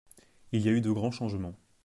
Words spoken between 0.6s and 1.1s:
y a eu de